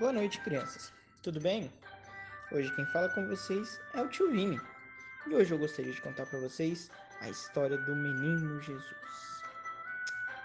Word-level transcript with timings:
Boa 0.00 0.14
noite, 0.14 0.40
crianças. 0.40 0.94
Tudo 1.22 1.38
bem? 1.38 1.70
Hoje 2.50 2.74
quem 2.74 2.86
fala 2.86 3.10
com 3.10 3.26
vocês 3.26 3.78
é 3.92 4.00
o 4.00 4.08
tio 4.08 4.30
Vini. 4.30 4.58
E 5.26 5.34
hoje 5.34 5.52
eu 5.52 5.58
gostaria 5.58 5.92
de 5.92 6.00
contar 6.00 6.24
para 6.24 6.40
vocês 6.40 6.90
a 7.20 7.28
história 7.28 7.76
do 7.76 7.94
menino 7.94 8.62
Jesus. 8.62 9.42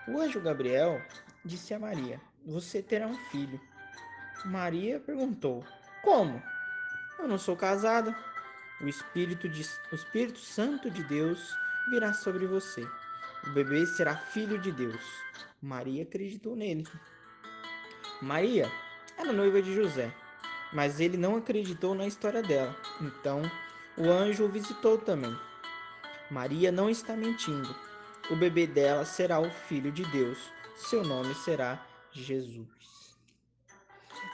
O 0.10 0.20
anjo 0.20 0.42
Gabriel 0.42 1.02
disse 1.46 1.74
a 1.74 1.80
Maria: 1.80 2.20
Você 2.46 2.82
terá 2.82 3.08
um 3.08 3.16
filho. 3.30 3.58
Maria 4.44 5.00
perguntou: 5.00 5.64
Como? 6.04 6.44
Eu 7.18 7.26
não 7.26 7.38
sou 7.38 7.56
casada. 7.56 8.14
O 8.82 8.90
Espírito, 8.90 9.48
de, 9.48 9.66
o 9.90 9.96
Espírito 9.96 10.40
Santo 10.40 10.92
de 10.92 11.02
Deus 11.06 11.56
virá 11.92 12.14
sobre 12.14 12.46
você. 12.46 12.86
O 13.48 13.52
bebê 13.52 13.86
será 13.86 14.18
filho 14.18 14.60
de 14.60 14.74
Deus. 14.74 15.02
Maria 15.62 16.04
acreditou 16.04 16.58
nele. 16.58 16.86
Maria 18.22 18.70
era 19.18 19.32
noiva 19.32 19.62
de 19.62 19.74
José, 19.74 20.14
mas 20.74 21.00
ele 21.00 21.18
não 21.18 21.38
acreditou 21.38 21.96
na 21.96 22.06
história 22.06 22.42
dela. 22.42 22.76
Então 23.02 23.42
o 23.98 24.10
anjo 24.10 24.44
o 24.44 24.50
visitou 24.50 24.98
também. 24.98 25.36
Maria 26.30 26.72
não 26.72 26.90
está 26.90 27.16
mentindo. 27.16 27.74
O 28.30 28.36
bebê 28.36 28.68
dela 28.68 29.06
será 29.06 29.40
o 29.40 29.50
filho 29.50 29.92
de 29.92 30.04
Deus. 30.12 30.52
Seu 30.76 31.04
nome 31.04 31.34
será 31.36 31.82
Jesus. 32.12 32.68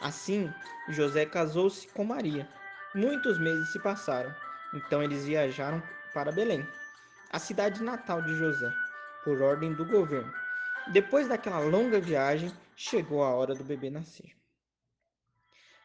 Assim, 0.01 0.51
José 0.89 1.25
casou-se 1.25 1.87
com 1.89 2.03
Maria. 2.03 2.49
Muitos 2.95 3.39
meses 3.39 3.71
se 3.71 3.79
passaram. 3.79 4.33
Então 4.73 5.03
eles 5.03 5.25
viajaram 5.25 5.83
para 6.13 6.31
Belém, 6.31 6.67
a 7.29 7.39
cidade 7.39 7.83
natal 7.83 8.21
de 8.21 8.33
José, 8.35 8.73
por 9.23 9.41
ordem 9.41 9.73
do 9.73 9.85
governo. 9.85 10.33
Depois 10.91 11.27
daquela 11.27 11.59
longa 11.59 11.99
viagem, 11.99 12.51
chegou 12.75 13.23
a 13.23 13.29
hora 13.29 13.53
do 13.53 13.63
bebê 13.63 13.89
nascer 13.89 14.40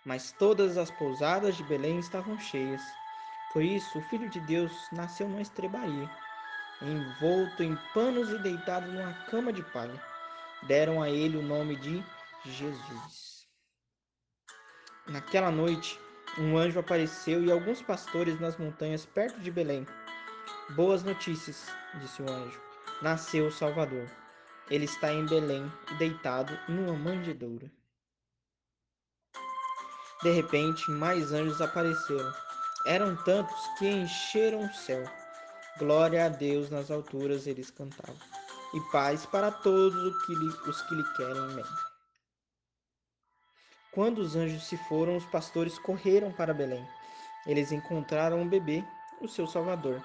mas 0.06 0.30
todas 0.30 0.78
as 0.78 0.88
pousadas 0.92 1.56
de 1.56 1.64
Belém 1.64 1.98
estavam 1.98 2.38
cheias. 2.38 2.80
Por 3.52 3.62
isso, 3.62 3.98
o 3.98 4.02
Filho 4.02 4.30
de 4.30 4.38
Deus 4.40 4.72
nasceu 4.92 5.28
numa 5.28 5.42
estrebaria, 5.42 6.08
envolto 6.80 7.62
em 7.62 7.76
panos 7.92 8.30
e 8.30 8.38
deitado 8.38 8.86
numa 8.86 9.12
cama 9.24 9.52
de 9.52 9.64
palha. 9.64 10.00
Deram 10.68 11.02
a 11.02 11.10
ele 11.10 11.36
o 11.36 11.42
nome 11.42 11.74
de 11.76 12.04
Jesus. 12.44 13.48
Naquela 15.08 15.50
noite, 15.50 15.98
um 16.38 16.56
anjo 16.56 16.78
apareceu 16.78 17.44
e 17.44 17.50
alguns 17.50 17.82
pastores 17.82 18.38
nas 18.38 18.56
montanhas 18.56 19.04
perto 19.04 19.40
de 19.40 19.50
Belém. 19.50 19.84
Boas 20.76 21.02
notícias, 21.02 21.66
disse 22.00 22.22
o 22.22 22.30
anjo. 22.30 22.60
Nasceu 23.02 23.46
o 23.48 23.52
Salvador. 23.52 24.08
Ele 24.70 24.84
está 24.84 25.12
em 25.12 25.26
Belém, 25.26 25.70
deitado 25.98 26.56
numa 26.68 26.92
manjedoura. 26.92 27.70
De 30.22 30.30
repente, 30.30 30.90
mais 30.90 31.32
anjos 31.32 31.60
apareceram. 31.60 32.32
Eram 32.86 33.16
tantos 33.16 33.60
que 33.78 33.86
encheram 33.86 34.64
o 34.64 34.72
céu. 34.72 35.04
Glória 35.78 36.24
a 36.24 36.28
Deus 36.28 36.70
nas 36.70 36.90
alturas, 36.90 37.46
eles 37.46 37.70
cantavam. 37.70 38.16
E 38.72 38.80
paz 38.92 39.26
para 39.26 39.50
todos 39.50 39.94
os 39.94 40.82
que 40.82 40.94
lhe, 40.94 41.04
querem 41.16 41.54
bem. 41.54 41.64
Quando 43.92 44.18
os 44.18 44.36
anjos 44.36 44.66
se 44.66 44.76
foram, 44.88 45.16
os 45.16 45.26
pastores 45.26 45.78
correram 45.78 46.32
para 46.32 46.54
Belém. 46.54 46.86
Eles 47.46 47.70
encontraram 47.70 48.40
um 48.40 48.48
bebê, 48.48 48.82
o 49.20 49.28
seu 49.28 49.46
Salvador, 49.46 50.02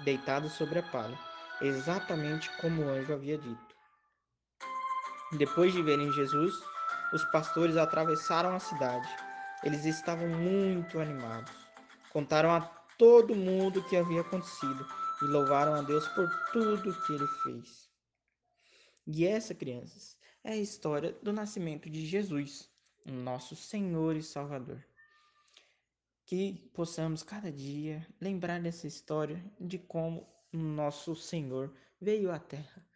deitado 0.00 0.48
sobre 0.48 0.80
a 0.80 0.82
palha, 0.82 1.18
exatamente 1.60 2.50
como 2.60 2.82
o 2.82 2.88
anjo 2.88 3.12
havia 3.12 3.38
dito. 3.38 3.74
Depois 5.32 5.72
de 5.72 5.82
verem 5.82 6.12
Jesus, 6.12 6.54
os 7.12 7.24
pastores 7.26 7.76
atravessaram 7.76 8.54
a 8.54 8.60
cidade 8.60 9.08
eles 9.62 9.84
estavam 9.84 10.28
muito 10.28 10.98
animados. 10.98 11.52
Contaram 12.10 12.50
a 12.50 12.60
todo 12.98 13.34
mundo 13.34 13.80
o 13.80 13.88
que 13.88 13.96
havia 13.96 14.20
acontecido 14.20 14.86
e 15.22 15.24
louvaram 15.24 15.74
a 15.74 15.82
Deus 15.82 16.06
por 16.08 16.28
tudo 16.52 17.00
que 17.06 17.12
ele 17.12 17.26
fez. 17.42 17.90
E 19.06 19.26
essa, 19.26 19.54
crianças, 19.54 20.16
é 20.44 20.52
a 20.52 20.56
história 20.56 21.12
do 21.22 21.32
nascimento 21.32 21.88
de 21.88 22.04
Jesus, 22.06 22.70
nosso 23.04 23.54
Senhor 23.54 24.16
e 24.16 24.22
Salvador. 24.22 24.84
Que 26.24 26.70
possamos 26.74 27.22
cada 27.22 27.50
dia 27.50 28.06
lembrar 28.20 28.60
dessa 28.60 28.86
história 28.86 29.44
de 29.60 29.78
como 29.78 30.28
nosso 30.52 31.14
Senhor 31.14 31.72
veio 32.00 32.30
à 32.30 32.38
Terra 32.38 32.86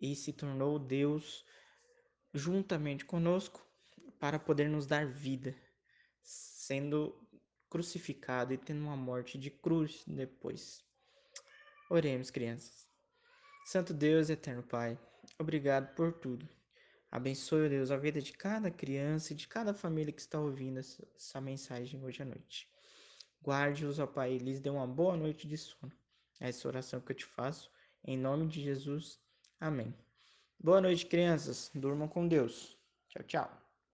e 0.00 0.14
se 0.16 0.32
tornou 0.32 0.78
Deus 0.78 1.44
juntamente 2.34 3.04
conosco 3.04 3.64
para 4.18 4.38
poder 4.38 4.68
nos 4.68 4.86
dar 4.86 5.06
vida 5.06 5.54
sendo 6.62 7.12
crucificado 7.68 8.52
e 8.54 8.56
tendo 8.56 8.82
uma 8.82 8.96
morte 8.96 9.36
de 9.36 9.50
cruz 9.50 10.04
depois. 10.06 10.84
Oremos, 11.90 12.30
crianças. 12.30 12.86
Santo 13.66 13.92
Deus, 13.92 14.30
eterno 14.30 14.62
Pai, 14.62 14.96
obrigado 15.38 15.92
por 15.96 16.12
tudo. 16.12 16.48
Abençoe, 17.10 17.68
Deus, 17.68 17.90
a 17.90 17.96
vida 17.96 18.22
de 18.22 18.32
cada 18.32 18.70
criança 18.70 19.32
e 19.32 19.36
de 19.36 19.48
cada 19.48 19.74
família 19.74 20.12
que 20.12 20.20
está 20.20 20.38
ouvindo 20.38 20.78
essa, 20.78 21.40
mensagem 21.40 22.02
hoje 22.04 22.22
à 22.22 22.24
noite. 22.24 22.68
Guarde-os, 23.42 23.98
ó 23.98 24.06
Pai, 24.06 24.34
e 24.34 24.38
lhes 24.38 24.60
dê 24.60 24.70
uma 24.70 24.86
boa 24.86 25.16
noite 25.16 25.48
de 25.48 25.58
sono. 25.58 25.92
É 26.40 26.48
essa 26.48 26.68
oração 26.68 27.00
que 27.00 27.10
eu 27.10 27.16
te 27.16 27.24
faço, 27.24 27.72
em 28.04 28.16
nome 28.16 28.46
de 28.46 28.62
Jesus. 28.62 29.18
Amém. 29.58 29.92
Boa 30.60 30.80
noite, 30.80 31.06
crianças. 31.06 31.72
Durmam 31.74 32.06
com 32.06 32.28
Deus. 32.28 32.78
Tchau, 33.08 33.24
tchau. 33.24 33.71